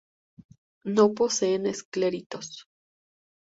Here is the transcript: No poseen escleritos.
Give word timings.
No 0.95 1.05
poseen 1.19 1.67
escleritos. 1.73 2.51